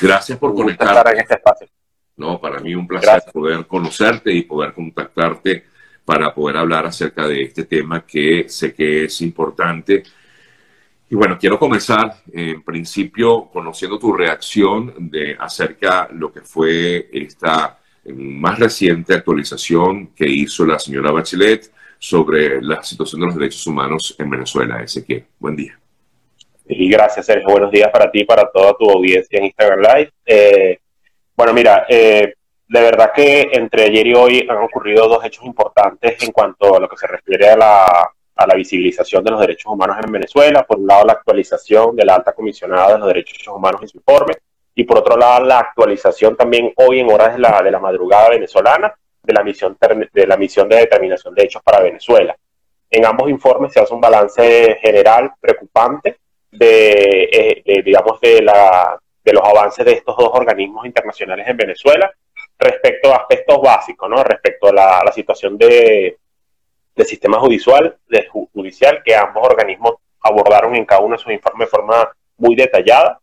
[0.00, 0.96] Gracias por conectarte.
[0.96, 1.68] estar en este espacio.
[2.16, 5.64] No, para mí un placer poder conocerte y poder contactarte
[6.04, 10.02] para poder hablar acerca de este tema que sé que es importante.
[11.08, 17.08] Y bueno, quiero comenzar en principio conociendo tu reacción de acerca de lo que fue
[17.12, 17.78] esta
[18.14, 24.14] más reciente actualización que hizo la señora Bachelet sobre la situación de los derechos humanos
[24.18, 24.82] en Venezuela.
[24.82, 25.78] Ezequiel, buen día.
[26.72, 27.48] Y gracias, Sergio.
[27.50, 30.12] Buenos días para ti y para toda tu audiencia en Instagram Live.
[30.24, 30.78] Eh,
[31.36, 32.34] bueno, mira, eh,
[32.68, 36.78] de verdad que entre ayer y hoy han ocurrido dos hechos importantes en cuanto a
[36.78, 40.64] lo que se refiere a la, visibilización de los derechos humanos en Venezuela.
[40.64, 43.98] Por un lado, la actualización de la alta comisionada de los derechos humanos en su
[43.98, 44.34] informe
[44.74, 48.30] y por otro lado la actualización también hoy en horas de la, de la madrugada
[48.30, 52.36] venezolana de la, misión, de la misión de determinación de hechos para Venezuela.
[52.88, 56.16] En ambos informes se hace un balance general preocupante
[56.50, 62.12] de, eh, digamos, de, la, de los avances de estos dos organismos internacionales en Venezuela
[62.58, 64.22] respecto a aspectos básicos, ¿no?
[64.22, 66.18] Respecto a la, la situación de,
[66.94, 71.66] del sistema judicial, de, judicial que ambos organismos abordaron en cada uno de sus informes
[71.66, 73.20] de forma muy detallada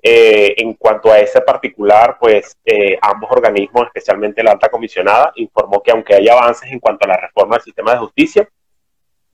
[0.00, 5.82] eh, en cuanto a ese particular, pues eh, ambos organismos, especialmente la alta comisionada, informó
[5.82, 8.48] que aunque hay avances en cuanto a la reforma del sistema de justicia,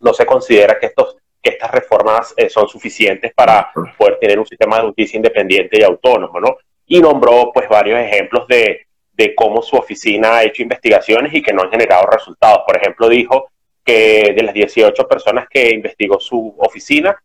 [0.00, 4.46] no se considera que, estos, que estas reformas eh, son suficientes para poder tener un
[4.46, 6.56] sistema de justicia independiente y autónomo, ¿no?
[6.86, 11.52] Y nombró pues varios ejemplos de, de cómo su oficina ha hecho investigaciones y que
[11.52, 12.62] no han generado resultados.
[12.66, 13.48] Por ejemplo, dijo
[13.84, 17.16] que de las 18 personas que investigó su oficina,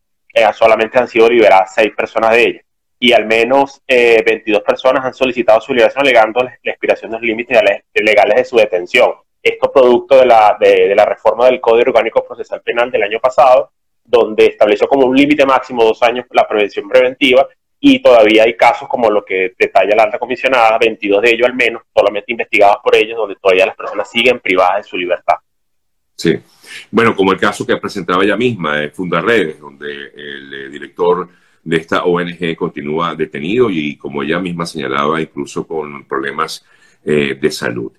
[0.53, 2.65] solamente han sido liberadas 6 personas de ellas
[2.99, 7.25] y al menos eh, 22 personas han solicitado su liberación alegando la expiración de los
[7.25, 7.57] límites
[7.93, 9.13] legales de su detención.
[9.41, 13.71] Esto producto de la, de, la reforma del Código Orgánico Procesal Penal del año pasado,
[14.09, 17.47] donde estableció como un límite máximo dos años la prevención preventiva
[17.79, 21.55] y todavía hay casos como lo que detalla la alta comisionada, 22 de ellos al
[21.55, 25.35] menos, solamente investigados por ellos, donde todavía las personas siguen privadas de su libertad.
[26.15, 26.37] Sí.
[26.91, 31.29] Bueno, como el caso que presentaba ella misma de Fundaredes, donde el eh, director
[31.63, 36.65] de esta ONG continúa detenido y, como ella misma señalaba, incluso con problemas
[37.05, 37.93] eh, de salud.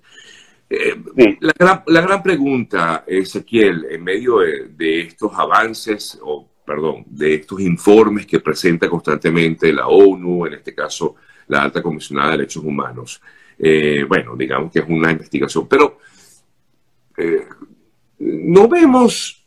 [0.72, 7.34] Eh, la, gran, la, gran, pregunta, Ezequiel, en medio de, estos avances, o perdón, de
[7.34, 11.16] estos informes que presenta constantemente la ONU, en este caso
[11.48, 13.20] la Alta Comisionada de Derechos Humanos,
[13.58, 15.98] eh, bueno, digamos que es una investigación, pero
[18.20, 19.44] no vemos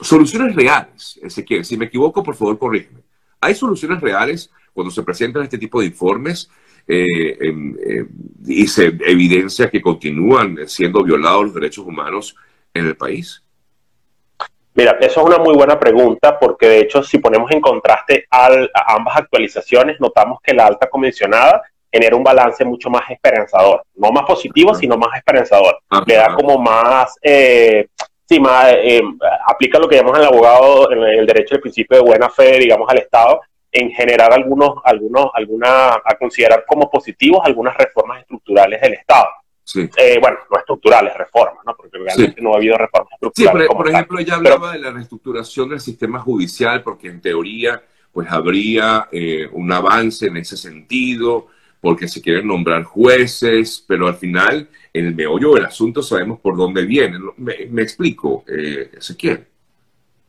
[0.00, 1.64] soluciones reales, Ezequiel.
[1.64, 3.02] Si me equivoco, por favor, corrígeme.
[3.40, 6.48] ¿Hay soluciones reales cuando se presentan este tipo de informes
[6.86, 7.36] eh,
[8.46, 12.36] y se evidencia que continúan siendo violados los derechos humanos
[12.72, 13.42] en el país?
[14.74, 18.50] Mira, eso es una muy buena pregunta porque de hecho si ponemos en contraste a
[18.88, 24.24] ambas actualizaciones, notamos que la alta comisionada genera un balance mucho más esperanzador, no más
[24.26, 25.78] positivo, sino más esperanzador.
[26.06, 27.86] Le da como más, eh,
[28.28, 29.00] sí, más, eh,
[29.46, 32.86] aplica lo que llamamos el abogado, en el derecho del principio de buena fe, digamos,
[32.90, 33.40] al Estado,
[33.76, 39.28] en generar algunos, algunos, alguna, a considerar como positivos algunas reformas estructurales del Estado.
[39.62, 39.88] Sí.
[39.96, 41.76] Eh, bueno, no estructurales, reformas, ¿no?
[41.76, 43.68] Porque realmente no ha habido reformas estructurales.
[43.68, 47.82] Sí, por, ejemplo, ella hablaba de la reestructuración del sistema judicial, porque en teoría,
[48.12, 51.48] pues habría eh, un avance en ese sentido,
[51.80, 56.56] porque se quieren nombrar jueces, pero al final en el meollo del asunto sabemos por
[56.56, 57.18] dónde viene.
[57.36, 59.46] Me, explico, eh, Ezequiel.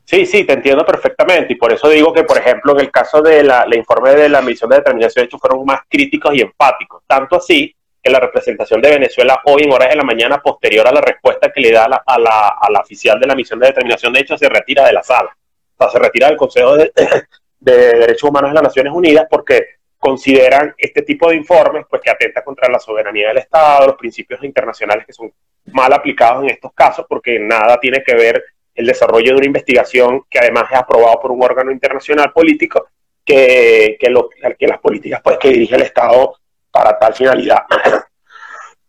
[0.10, 1.52] Sí, sí, te entiendo perfectamente.
[1.52, 4.42] Y por eso digo que, por ejemplo, en el caso de la, informe de la
[4.42, 8.82] misión de determinación de hechos fueron más críticos y empáticos, tanto así que la representación
[8.82, 11.84] de Venezuela hoy en horas de la mañana posterior a la respuesta que le da
[11.84, 14.94] a la, a la, oficial de la misión de determinación de hechos se retira de
[14.94, 15.36] la sala,
[15.76, 16.90] o sea, se retira del Consejo de,
[17.60, 19.66] de Derechos Humanos de las Naciones Unidas porque
[19.98, 24.42] consideran este tipo de informes pues que atenta contra la soberanía del Estado, los principios
[24.42, 25.34] internacionales que son
[25.66, 28.42] mal aplicados en estos casos porque nada tiene que ver
[28.78, 32.88] el desarrollo de una investigación que además es aprobado por un órgano internacional político
[33.26, 36.36] que, que, lo, que las políticas pues que dirige el Estado
[36.72, 37.64] para tal finalidad.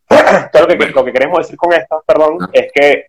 [0.52, 2.50] lo, que, lo que queremos decir con esto, perdón, ah.
[2.52, 3.06] es que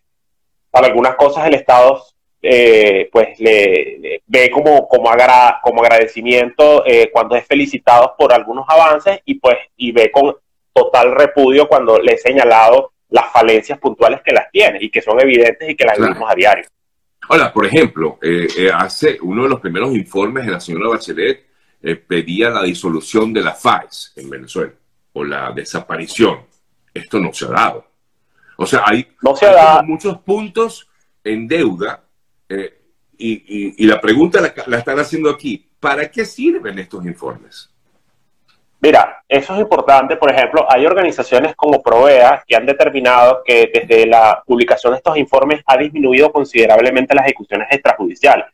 [0.71, 2.01] para algunas cosas el Estado
[2.41, 5.11] eh, pues le, ve como, como,
[5.61, 10.37] como agradecimiento eh, cuando es felicitado por algunos avances y pues y ve con
[10.71, 15.19] total repudio cuando le he señalado las falencias puntuales que las tiene y que son
[15.19, 16.65] evidentes y que las vemos a diario.
[17.27, 21.45] Ahora, por ejemplo, eh, hace uno de los primeros informes de la señora Bachelet
[22.07, 24.73] pedía la disolución de la FAES en Venezuela
[25.13, 26.41] o la desaparición.
[26.93, 27.85] Esto no se ha dado.
[28.57, 30.89] O sea, hay, no se hay muchos puntos
[31.23, 32.03] en deuda
[32.49, 32.81] eh,
[33.17, 37.69] y, la pregunta la, están haciendo aquí, ¿para qué sirven estos informes?
[38.81, 40.15] Mira, eso es importante.
[40.15, 45.17] Por ejemplo, hay organizaciones como Provea que han determinado que desde la publicación de estos
[45.17, 48.45] informes ha disminuido considerablemente las ejecuciones extrajudiciales.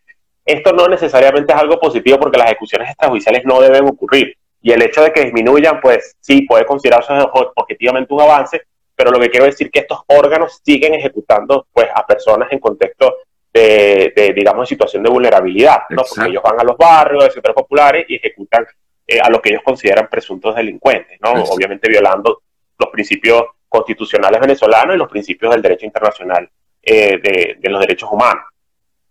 [0.43, 4.35] Esto no necesariamente es algo positivo porque las ejecuciones extrajudiciales no deben ocurrir.
[4.61, 7.13] Y el hecho de que disminuyan, pues sí, puede considerarse
[7.55, 8.63] objetivamente un avance,
[8.95, 12.59] pero lo que quiero decir es que estos órganos siguen ejecutando pues, a personas en
[12.59, 13.17] contexto
[13.53, 16.03] de, digamos, situación de vulnerabilidad, ¿no?
[16.03, 18.65] Porque ellos van a los barrios, a sectores populares y ejecutan
[19.07, 21.33] eh, a lo que ellos consideran presuntos delincuentes, ¿no?
[21.43, 22.41] Obviamente violando
[22.77, 26.49] los principios constitucionales venezolanos y los principios del derecho internacional
[26.81, 27.19] eh,
[27.59, 28.43] de, los derechos humanos.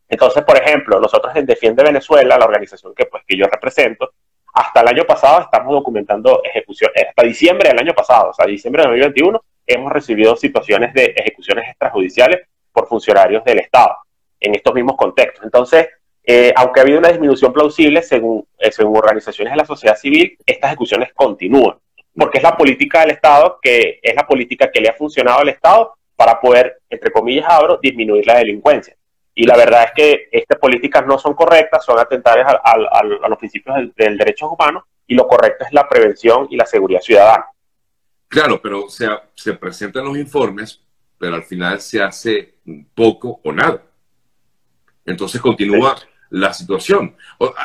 [0.08, 4.12] Entonces, por ejemplo, nosotros en Defiende Venezuela, la organización que, pues, que yo represento,
[4.52, 8.82] hasta el año pasado estamos documentando ejecuciones, hasta diciembre del año pasado, o sea, diciembre
[8.82, 13.96] de 2021, hemos recibido situaciones de ejecuciones extrajudiciales por funcionarios del Estado
[14.38, 15.44] en estos mismos contextos.
[15.44, 15.88] Entonces,
[16.26, 20.38] eh, aunque ha habido una disminución plausible, según, eh, según organizaciones de la sociedad civil,
[20.47, 21.76] estas ejecuciones continúan,
[22.17, 25.50] porque es la política del Estado que es la política que le ha funcionado al
[25.50, 28.97] Estado para poder, entre comillas, abro, disminuir la delincuencia.
[29.35, 33.77] Y la verdad es que estas políticas no son correctas, son atentadas a, los principios
[33.77, 37.47] del, del derecho humano y lo correcto es la prevención y la seguridad ciudadana.
[38.29, 40.81] Claro, pero se presentan los informes,
[41.19, 42.55] pero al final se hace
[42.94, 43.82] poco o nada.
[45.05, 45.97] Entonces continúa
[46.31, 47.15] la situación.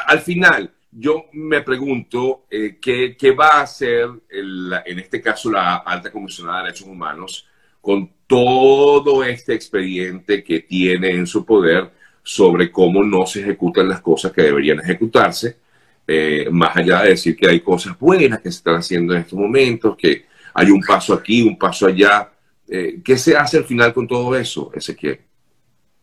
[0.07, 6.11] al final, yo me pregunto eh, ¿qué, va a hacer, en este caso, la alta
[6.11, 7.47] comisionada de derechos humanos
[7.81, 11.91] con todo este expediente que tiene en su poder
[12.23, 15.57] sobre cómo no se ejecutan las cosas que deberían ejecutarse,
[16.05, 19.39] eh, más allá de decir que hay cosas buenas que se están haciendo en estos
[19.39, 22.31] momentos, que hay un paso aquí, un paso allá.
[22.67, 25.19] Eh, ¿Qué se hace al final con todo eso, Ezequiel?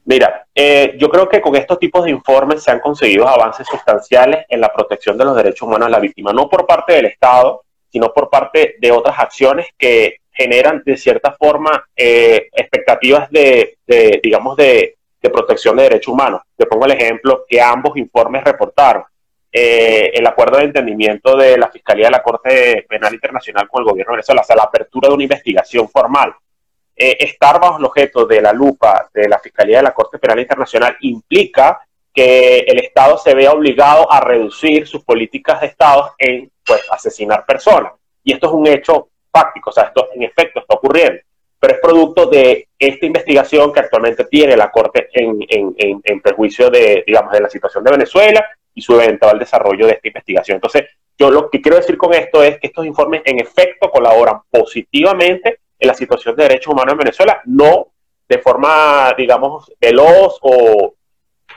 [0.07, 4.47] Mira, eh, yo creo que con estos tipos de informes se han conseguido avances sustanciales
[4.49, 7.65] en la protección de los derechos humanos de la víctima, no por parte del Estado,
[7.91, 13.79] sino por parte de otras acciones que generan de cierta forma eh, expectativas de,
[14.23, 16.43] digamos, de, protección de derechos humanos.
[16.57, 19.03] Te pongo el ejemplo que ambos informes reportaron.
[19.51, 23.91] Eh, el acuerdo de entendimiento de la Fiscalía de la Corte Penal Internacional con el
[23.91, 26.33] gobierno de Venezuela, o sea, la apertura de una investigación formal
[26.97, 30.41] eh, estar bajo el objeto de la lupa de la Fiscalía de la Corte Penal
[30.41, 36.51] Internacional implica que el Estado se vea obligado a reducir sus políticas de Estado en
[36.65, 37.93] pues, asesinar personas.
[38.25, 41.21] Y esto es un hecho fáctico, o sea, esto en efecto está ocurriendo,
[41.61, 46.71] pero es producto de esta investigación que actualmente tiene la Corte en, en, en, perjuicio
[46.71, 50.55] de, digamos, de la situación de Venezuela y su eventual desarrollo de esta investigación.
[50.57, 50.85] Entonces,
[51.19, 55.61] yo lo que quiero decir con esto es que estos informes en efecto colaboran positivamente
[55.79, 57.89] en la situación de derechos humanos en Venezuela, no
[58.29, 60.95] de forma, digamos, veloz o,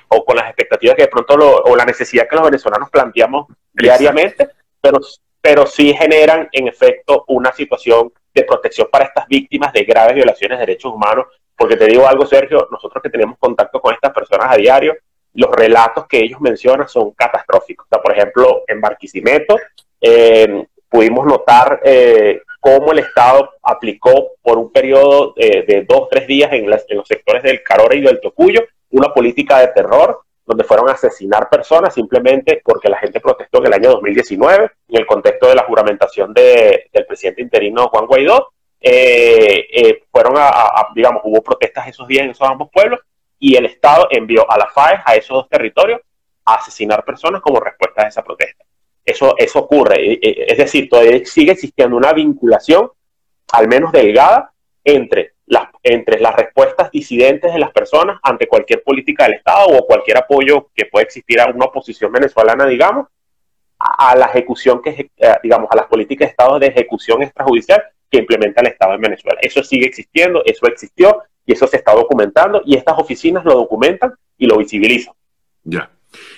[0.09, 4.49] o con las expectativas que de pronto o la necesidad que los venezolanos planteamos diariamente,
[4.81, 4.99] pero,
[5.41, 10.59] pero sí generan en efecto una situación de protección para estas víctimas de graves violaciones
[10.59, 11.25] de derechos humanos,
[11.55, 14.95] porque te digo algo, Sergio, nosotros que tenemos contacto con estas personas a diario,
[15.33, 17.85] los relatos que ellos mencionan son catastróficos.
[17.85, 19.57] O sea, por ejemplo, en Barquisimeto
[20.01, 26.27] eh, pudimos notar eh, cómo el Estado aplicó por un periodo de, de dos, tres
[26.27, 28.61] días en, los sectores del Carora y del Tocuyo
[28.91, 33.67] una política de terror donde fueron a asesinar personas simplemente porque la gente protestó en
[33.67, 38.49] el año 2019 en el contexto de la juramentación del presidente interino Juan Guaidó.
[38.81, 42.99] Eh, eh, fueron a, digamos, hubo protestas esos días en esos ambos pueblos
[43.37, 46.01] y el Estado envió a la FAES a esos dos territorios
[46.45, 48.65] a asesinar personas como respuesta a esa protesta.
[49.09, 50.19] Eso, eso ocurre.
[50.21, 52.89] Es decir, todavía sigue existiendo una vinculación,
[53.51, 54.51] al menos delgada,
[54.83, 59.85] entre las, entre las respuestas disidentes de las personas ante cualquier política del Estado o
[59.85, 63.07] cualquier apoyo que pueda existir a una oposición venezolana, digamos,
[63.79, 68.19] a, la ejecución que, eh, digamos, a las políticas de Estado de ejecución extrajudicial que
[68.19, 69.39] implementa el Estado en Venezuela.
[69.41, 74.13] Eso sigue existiendo, eso existió y eso se está documentando y estas oficinas lo documentan
[74.37, 75.13] y lo visibilizan.
[75.63, 75.89] Ya.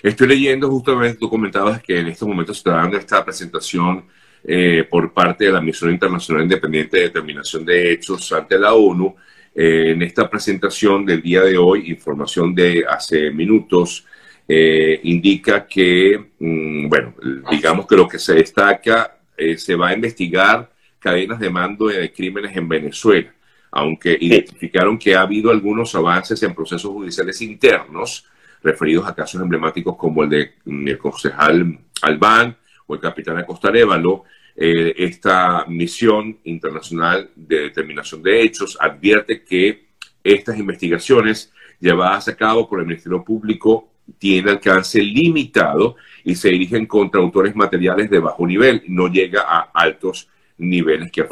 [0.03, 4.05] Estoy leyendo justamente, tú comentabas que en estos momentos se está dando esta presentación
[4.43, 9.15] eh, por parte de la Misión Internacional Independiente de Determinación de Hechos ante la ONU.
[9.53, 14.05] Eh, en esta presentación del día de hoy, información de hace minutos,
[14.47, 17.13] eh, indica que, mm, bueno,
[17.51, 19.17] digamos que lo que se destaca,
[19.57, 23.33] se va a investigar cadenas de mando de crímenes en Venezuela,
[23.71, 28.30] aunque identificaron que ha habido algunos avances en procesos judiciales internos
[28.63, 32.55] referidos a casos emblemáticos como el de mm, el concejal Albán
[32.87, 34.23] o el capitán Acostarévalo,
[34.55, 39.87] eh, esta misión internacional de determinación de hechos advierte que
[40.23, 43.89] estas investigaciones llevadas a cabo por el Ministerio Público
[44.19, 49.71] tiene alcance limitado y se dirigen contra autores materiales de bajo nivel, no llega a
[49.73, 50.27] altos
[50.57, 51.25] niveles que,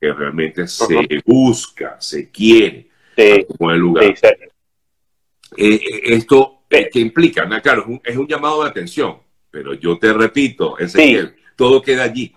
[0.00, 3.46] que realmente se busca, se quiere sí.
[3.56, 4.04] como el lugar.
[4.06, 4.14] Eh,
[5.56, 9.18] eh, esto que implica, claro, es un, llamado de atención,
[9.50, 12.34] pero yo te repito, Ezequiel, todo queda allí.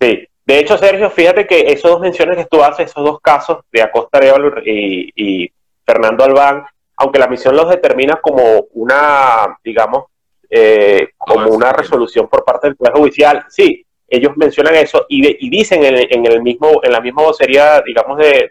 [0.00, 3.58] Sí, de hecho, Sergio, fíjate que esos dos menciones que tú haces, esos dos casos
[3.70, 5.50] de Acosta Arevalo y,
[5.84, 6.64] Fernando Albán,
[6.96, 10.04] aunque la misión los determina como una, digamos,
[10.48, 15.84] eh, como una resolución por parte del Poder Judicial, sí, ellos mencionan eso y, dicen
[15.84, 18.50] en, el mismo, en la misma vocería, digamos, de,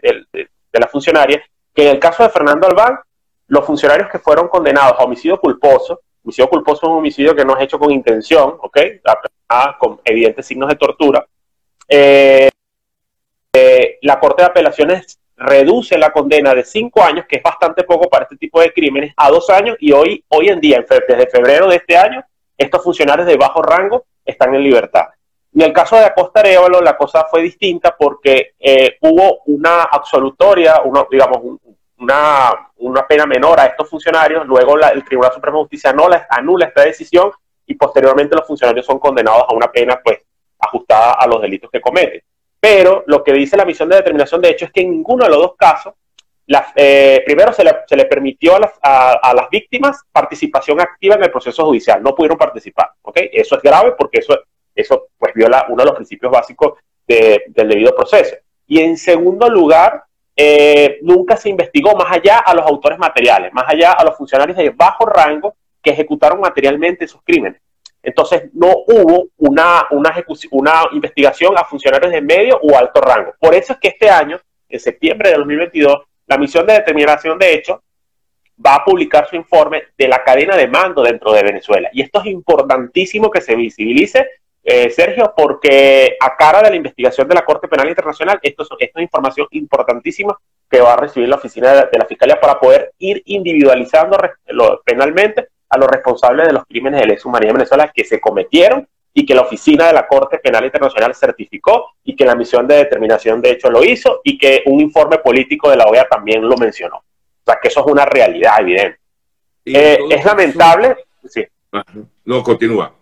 [0.72, 1.42] la funcionaria,
[1.74, 2.96] que en el caso de Fernando Albán,
[3.48, 7.56] los funcionarios que fueron condenados a homicidio culposo, homicidio culposo es un homicidio que no
[7.56, 8.78] es hecho con intención, ¿ok?
[9.78, 11.26] Con evidentes signos de tortura,
[11.88, 12.50] eh,
[13.52, 18.08] eh, la Corte de Apelaciones reduce la condena de cinco años, que es bastante poco
[18.08, 21.68] para este tipo de crímenes, a dos años y hoy, hoy en día, desde febrero
[21.68, 22.22] de este año,
[22.56, 25.06] estos funcionarios de bajo rango están en libertad.
[25.54, 30.82] En el caso de Acosta Arevalo, la cosa fue distinta porque eh, hubo una absolutoria,
[31.10, 31.58] digamos,
[31.98, 36.66] una, una, pena menor a estos funcionarios, luego el Tribunal Supremo de Justicia anula, anula
[36.66, 37.32] esta decisión
[37.66, 40.20] y posteriormente los funcionarios son condenados a una pena pues
[40.58, 42.22] ajustada a los delitos que cometen.
[42.60, 45.30] Pero lo que dice la misión de determinación de hecho es que en ninguno de
[45.30, 45.94] los dos casos,
[46.76, 51.64] eh, primero se le, permitió a las, a, las, víctimas participación activa en el proceso
[51.66, 52.90] judicial, no pudieron participar.
[53.02, 53.28] ¿okay?
[53.32, 54.34] Eso es grave porque eso,
[54.74, 58.36] eso pues, viola uno de los principios básicos del debido proceso.
[58.66, 60.04] Y en segundo lugar,
[60.40, 64.56] eh, nunca se investigó más allá a los autores materiales, más allá a los funcionarios
[64.56, 67.60] de bajo rango que ejecutaron materialmente sus crímenes.
[68.00, 70.14] Entonces no hubo una, una,
[70.52, 73.34] una investigación a funcionarios de medio o alto rango.
[73.40, 77.54] Por eso es que este año, en septiembre de 2022, la misión de determinación de
[77.54, 77.80] hechos
[78.64, 81.90] va a publicar su informe de la cadena de mando dentro de Venezuela.
[81.92, 84.24] Y esto es importantísimo que se visibilice,
[84.62, 88.98] eh, Sergio, porque a cara de la investigación de la Corte Penal Internacional, esto, esto
[88.98, 90.38] es información importantísima
[90.70, 94.18] que va a recibir la oficina de, de la Fiscalía para poder ir individualizando
[94.84, 98.86] penalmente a los responsables de los crímenes de lesa humanidad en Venezuela que se cometieron
[99.14, 102.76] y que la oficina de la Corte Penal Internacional certificó y que la misión de
[102.76, 106.56] determinación de hecho lo hizo y que un informe político de la OEA también lo
[106.56, 106.96] mencionó.
[106.98, 109.00] O sea, que eso es una realidad evidente.
[109.64, 110.96] Eh, es lamentable.
[111.28, 111.44] Sí.
[112.24, 112.92] No, continúa.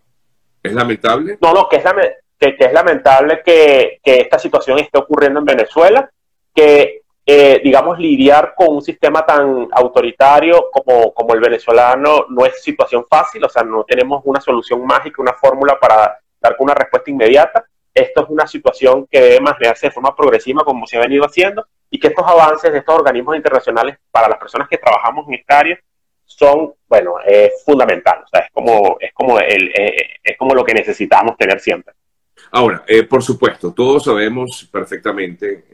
[0.66, 1.38] ¿Es lamentable?
[1.40, 6.10] No, no, que es, lamentable que, que esta situación esté ocurriendo en Venezuela,
[6.54, 12.62] que eh, digamos, lidiar con un sistema tan autoritario como, como el venezolano no es
[12.62, 17.10] situación fácil, o sea, no tenemos una solución mágica, una fórmula para dar una respuesta
[17.10, 17.64] inmediata.
[17.92, 21.66] Esto es una situación que debe manejarse de forma progresiva, como se ha venido haciendo,
[21.90, 25.58] y que estos avances de estos organismos internacionales para las personas que trabajamos en esta
[25.58, 25.80] área
[26.26, 28.22] son, bueno, es fundamental.
[28.24, 31.94] O sea, es como, es como, el, eh, es como lo que necesitamos tener siempre.
[32.50, 35.64] Ahora, eh, por supuesto, todos sabemos perfectamente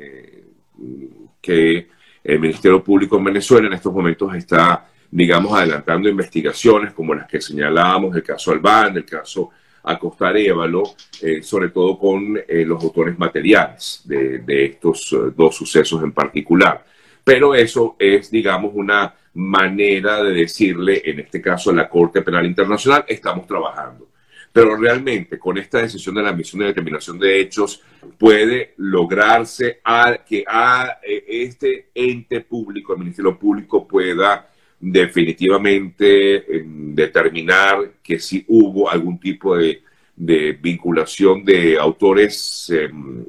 [1.40, 1.88] que
[2.24, 7.40] el Ministerio Público en Venezuela en estos momentos está, digamos, adelantando investigaciones como las que
[7.40, 9.50] señalábamos, el caso Albán, el caso
[9.84, 10.82] Acosta Arevalo,
[11.20, 16.12] eh, sobre todo con eh, los autores materiales de, de estos eh, dos sucesos en
[16.12, 16.84] particular.
[17.24, 22.46] Pero eso es, digamos, una manera de decirle, en este caso a la Corte Penal
[22.46, 24.08] Internacional, estamos trabajando.
[24.52, 27.82] Pero realmente con esta decisión de la misión de determinación de hechos
[28.18, 29.80] puede lograrse
[30.26, 38.44] que a e, este ente público, el Ministerio Público, pueda definitivamente em, determinar que si
[38.48, 39.82] hubo algún tipo de,
[40.14, 43.24] vinculación de autores, em,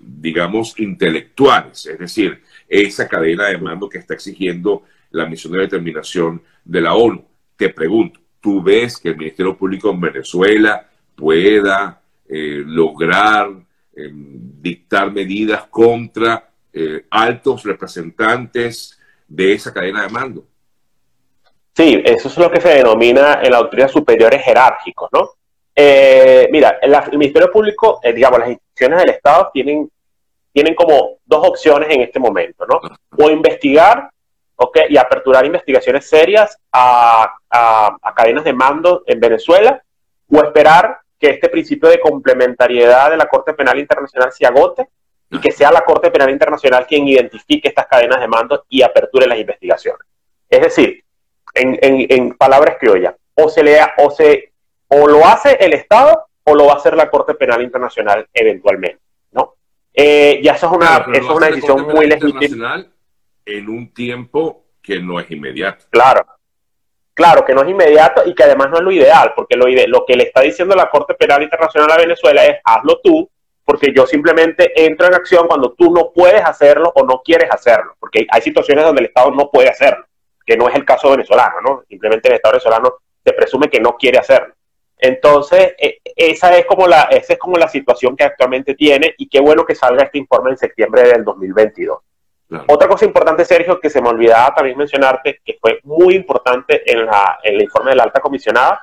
[0.00, 6.42] digamos, intelectuales, es decir, esa cadena de mando que está exigiendo la misión de determinación
[6.64, 7.24] de la ONU.
[7.56, 13.50] Te pregunto, tú ves que el Ministerio Público en Venezuela pueda eh, lograr
[13.94, 20.44] em, dictar medidas contra eh, altos representantes de esa cadena de mando.
[21.74, 25.30] Sí, eso es lo que se denomina en la autoridad superiores jerárquicos, ¿no?
[25.74, 29.90] Eh, mira, el, Ministerio Público, digamos, las instituciones del Estado tienen,
[30.52, 32.80] tienen como dos opciones en este momento, ¿no?
[33.16, 34.10] O investigar
[34.88, 37.36] y aperturar investigaciones serias a,
[38.16, 39.82] cadenas de mando en Venezuela
[40.30, 44.88] o esperar que este principio de complementariedad de la Corte Penal Internacional se agote
[45.30, 49.26] y que sea la Corte Penal Internacional quien identifique estas cadenas de mando y aperture
[49.26, 50.06] las investigaciones.
[50.48, 51.04] Es decir,
[51.54, 54.52] en, en, palabras criollas, o se lea, o se,
[54.88, 59.00] o lo hace el Estado o lo va a hacer la Corte Penal Internacional eventualmente,
[59.30, 59.54] ¿no?
[59.94, 62.84] Eh, ya eso es una, eso es una decisión muy legítima
[63.44, 65.84] en un tiempo que no es inmediato.
[65.90, 66.24] Claro,
[67.14, 70.06] Claro que no es inmediato y que además no es lo ideal, porque lo, lo
[70.06, 73.28] que le está diciendo la Corte Penal Internacional a Venezuela es hazlo tú,
[73.64, 77.96] porque yo simplemente entro en acción cuando tú no puedes hacerlo o no quieres hacerlo,
[78.00, 80.06] porque hay situaciones donde el Estado no puede hacerlo,
[80.46, 81.84] que no es el caso venezolano, ¿no?
[81.86, 84.54] Simplemente el Estado venezolano se presume que no quiere hacerlo.
[84.96, 89.28] Entonces, e, esa es como la, esa es como la situación que actualmente tiene y
[89.28, 91.98] qué bueno que salga este informe en septiembre del 2022.
[92.66, 97.06] Otra cosa importante, Sergio, que se me olvidaba también mencionarte, que fue muy importante en,
[97.06, 98.82] la, en el informe de la alta comisionada,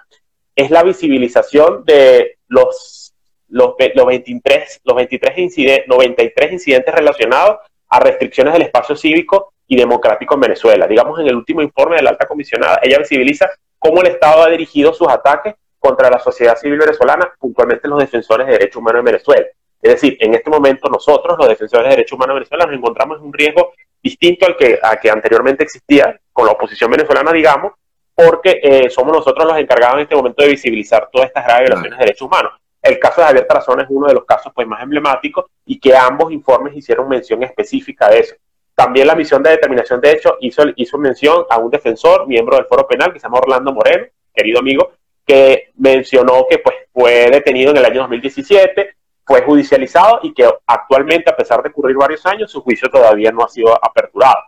[0.56, 3.14] es la visibilización de los,
[3.48, 7.60] los, los 23, los 23 incidentes, 93 incidentes relacionados
[7.90, 10.88] a restricciones del espacio cívico y democrático en Venezuela.
[10.88, 14.50] Digamos, en el último informe de la alta comisionada, ella visibiliza cómo el Estado ha
[14.50, 19.06] dirigido sus ataques contra la sociedad civil venezolana, puntualmente los defensores de derechos humanos en
[19.06, 19.46] Venezuela.
[19.82, 23.26] Es decir, en este momento nosotros, los defensores de derechos humanos venezolanos, nos encontramos en
[23.26, 27.74] un riesgo distinto al que, que anteriormente existía con la oposición venezolana, digamos,
[28.14, 31.98] porque eh, somos nosotros los encargados en este momento de visibilizar todas estas graves violaciones
[31.98, 32.52] de derechos humanos.
[32.82, 35.96] El caso de Javier Tarazona es uno de los casos pues, más emblemáticos y que
[35.96, 38.36] ambos informes hicieron mención específica de eso.
[38.76, 42.66] También la misión de determinación de hecho hizo, hizo mención a un defensor, miembro del
[42.66, 44.92] Foro Penal, que se llama Orlando Moreno, querido amigo,
[45.26, 48.96] que mencionó que pues, fue detenido en el año 2017,
[49.30, 53.44] fue judicializado y que actualmente, a pesar de ocurrir varios años, su juicio todavía no
[53.44, 54.40] ha sido aperturado.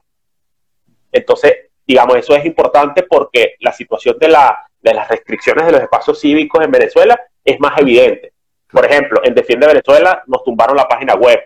[1.11, 5.81] Entonces, digamos, eso es importante porque la situación de, la, de las restricciones de los
[5.81, 8.33] espacios cívicos en Venezuela es más evidente.
[8.71, 11.39] Por ejemplo, en Defiende Venezuela nos tumbaron la página web.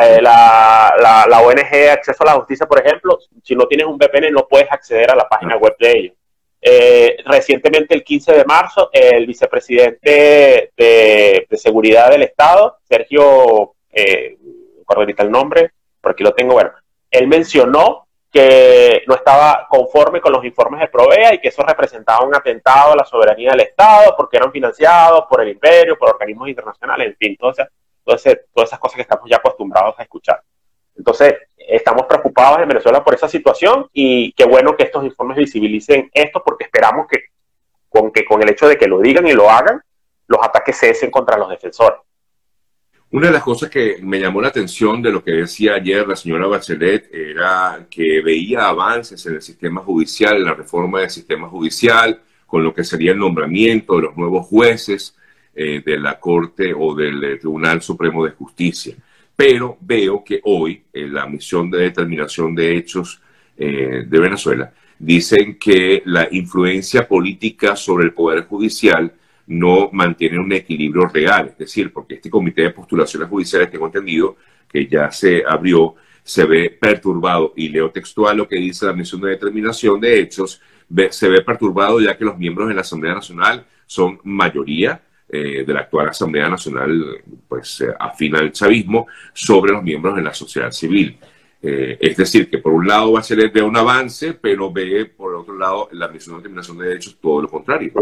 [0.00, 3.98] Eh, la, la, la, ONG Acceso a la Justicia, por ejemplo, si no tienes un
[3.98, 6.14] VPN no puedes acceder a la página web de ellos.
[6.68, 14.36] Eh, recientemente, el 15 de marzo, el vicepresidente de, Seguridad del Estado, Sergio, eh,
[15.18, 15.70] el nombre,
[16.00, 16.72] por aquí lo tengo, bueno,
[17.08, 22.26] él mencionó que no estaba conforme con los informes de Provea y que eso representaba
[22.26, 26.48] un atentado a la soberanía del Estado porque eran financiados por el imperio, por organismos
[26.48, 27.60] internacionales, en fin, todas
[28.26, 30.42] esas cosas que estamos ya acostumbrados a escuchar.
[30.96, 31.32] Entonces,
[31.68, 36.42] estamos preocupados en Venezuela por esa situación y qué bueno que estos informes visibilicen esto
[36.44, 37.24] porque esperamos que
[37.88, 39.80] con, que con el hecho de que lo digan y lo hagan,
[40.28, 41.98] los ataques cesen contra los defensores.
[43.10, 46.16] Una de las cosas que me llamó la atención de lo que decía ayer la
[46.16, 51.48] señora Bachelet era que veía avances en el sistema judicial, en la reforma del sistema
[51.48, 55.16] judicial, con lo que sería el nombramiento de los nuevos jueces
[55.54, 58.96] eh, de la Corte o del eh, Tribunal Supremo de Justicia
[59.36, 63.20] pero veo que hoy en la misión de determinación de hechos
[63.56, 69.12] eh, de Venezuela dicen que la influencia política sobre el Poder Judicial
[69.48, 74.36] no mantiene un equilibrio real, es decir, porque este comité de postulaciones judiciales, tengo entendido,
[74.68, 79.20] que ya se abrió, se ve perturbado, y leo textual lo que dice la misión
[79.20, 80.60] de determinación de hechos,
[81.10, 85.74] se ve perturbado ya que los miembros de la Asamblea Nacional son mayoría, eh, de
[85.74, 90.70] la actual Asamblea Nacional, pues eh, afina al chavismo, sobre los miembros de la sociedad
[90.70, 91.18] civil.
[91.60, 95.06] Eh, es decir, que por un lado va a ser de un avance, pero ve
[95.06, 97.92] por otro lado la misión de determinación de derechos todo lo contrario.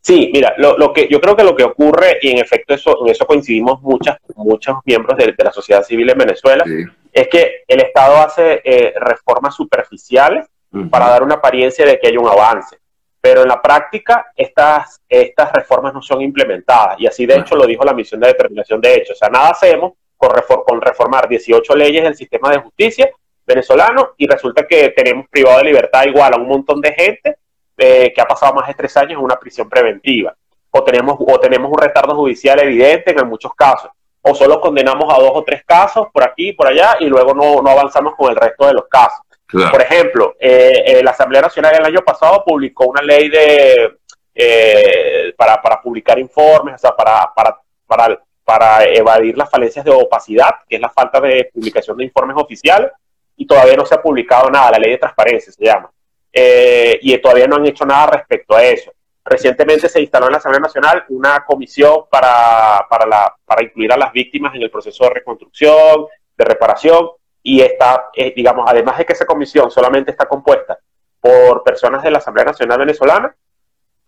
[0.00, 3.10] Sí, mira, lo, que yo creo que lo que ocurre, y en efecto eso, en
[3.10, 6.64] eso coincidimos muchas, muchos miembros de, la sociedad civil en Venezuela,
[7.12, 8.62] es que el Estado hace
[8.98, 10.46] reformas superficiales
[10.90, 12.78] para dar una apariencia de que hay un avance
[13.24, 17.64] pero en la práctica estas, estas reformas no son implementadas y así de hecho lo
[17.64, 19.16] dijo la misión de determinación de hechos.
[19.16, 20.30] O sea, nada hacemos con,
[20.66, 23.10] con reformar 18 leyes del sistema de justicia
[23.46, 27.38] venezolano y resulta que tenemos privado de libertad igual a un montón de gente
[27.78, 30.36] eh, que ha pasado más de tres años en una prisión preventiva.
[30.70, 33.90] O tenemos, o tenemos un retardo judicial evidente en muchos casos.
[34.20, 37.32] O solo condenamos a dos o tres casos por aquí y por allá y luego
[37.32, 39.24] no, no avanzamos con el resto de los casos.
[39.54, 43.98] Por ejemplo, eh, eh, la Asamblea Nacional el año pasado publicó una ley de
[44.34, 50.76] eh, para, publicar informes, o sea, para, para, para, evadir las falencias de opacidad, que
[50.76, 52.90] es la falta de publicación de informes oficiales,
[53.36, 55.90] y todavía no se ha publicado nada, la ley de transparencia se llama.
[56.32, 58.92] y todavía no han hecho nada respecto a eso.
[59.24, 63.96] Recientemente se instaló en la Asamblea Nacional una comisión para, para, la, para incluir a
[63.96, 67.08] las víctimas en el proceso de reconstrucción, de reparación,
[67.46, 70.78] y está, eh, digamos, además de que esa comisión solamente está compuesta
[71.20, 73.36] por personas de la Asamblea Nacional Venezolana,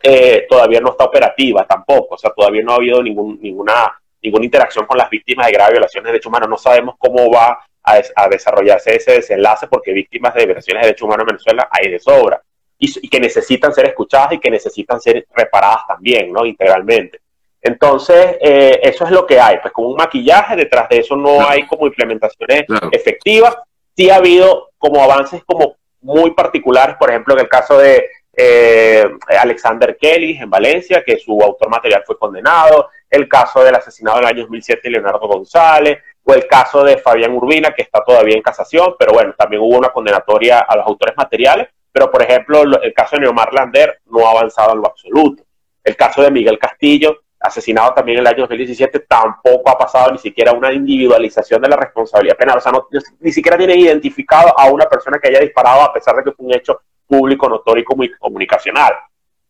[0.03, 4.87] eh, todavía no está operativa tampoco, o sea, todavía no ha habido ninguna, ninguna interacción
[4.87, 8.97] con las víctimas de graves violaciones de derechos humanos, no sabemos cómo va a, desarrollarse
[8.97, 12.43] ese desenlace porque víctimas de violaciones de derechos humanos en Venezuela hay de sobra
[12.79, 16.45] y, y que necesitan ser escuchadas y que necesitan ser reparadas también, ¿no?
[16.45, 17.21] Integralmente.
[17.63, 21.47] Entonces, eh, eso es lo que hay, pues con un maquillaje, detrás de eso no
[21.47, 23.57] hay como implementaciones efectivas.
[23.97, 29.05] Sí ha habido como avances como muy particulares, por ejemplo, en el caso de eh,
[29.41, 34.25] Alexander Kelly en Valencia, que su autor material fue condenado, el caso del asesinado en
[34.25, 38.37] el año 2007 de Leonardo González, o el caso de Fabián Urbina, que está todavía
[38.37, 42.63] en casación, pero bueno, también hubo una condenatoria a los autores materiales, pero por ejemplo,
[42.63, 45.45] el caso de Neomar Lander no ha avanzado en lo absoluto.
[45.83, 50.19] El caso de Miguel Castillo, asesinado también en el año 2017, tampoco ha pasado ni
[50.19, 52.59] siquiera una individualización de la responsabilidad penal.
[52.59, 52.73] O sea,
[53.21, 56.47] ni siquiera tienen identificado a una persona que haya disparado a pesar de que fue
[56.47, 58.95] un hecho público, notorio y comunicacional.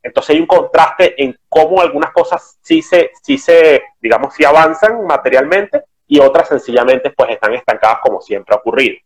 [0.03, 5.05] Entonces hay un contraste en cómo algunas cosas sí se, sí se, digamos, sí avanzan
[5.05, 8.97] materialmente y otras sencillamente pues están estancadas como siempre ha ocurrido.